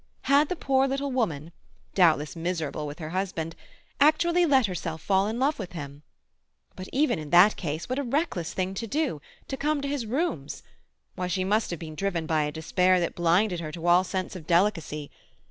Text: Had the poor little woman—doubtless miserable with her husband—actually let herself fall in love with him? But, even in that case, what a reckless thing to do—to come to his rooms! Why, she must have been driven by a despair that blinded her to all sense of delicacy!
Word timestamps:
Had 0.23 0.49
the 0.49 0.55
poor 0.55 0.87
little 0.87 1.11
woman—doubtless 1.11 2.35
miserable 2.35 2.87
with 2.87 2.97
her 2.97 3.09
husband—actually 3.11 4.47
let 4.47 4.65
herself 4.65 4.99
fall 4.99 5.27
in 5.27 5.37
love 5.37 5.59
with 5.59 5.73
him? 5.73 6.01
But, 6.75 6.89
even 6.91 7.19
in 7.19 7.29
that 7.29 7.55
case, 7.55 7.87
what 7.87 7.99
a 7.99 8.03
reckless 8.03 8.51
thing 8.51 8.73
to 8.73 8.87
do—to 8.87 9.57
come 9.57 9.79
to 9.83 9.87
his 9.87 10.07
rooms! 10.07 10.63
Why, 11.13 11.27
she 11.27 11.43
must 11.43 11.69
have 11.69 11.77
been 11.77 11.93
driven 11.93 12.25
by 12.25 12.45
a 12.45 12.51
despair 12.51 12.99
that 12.99 13.13
blinded 13.13 13.59
her 13.59 13.71
to 13.73 13.85
all 13.85 14.03
sense 14.03 14.35
of 14.35 14.47
delicacy! 14.47 15.11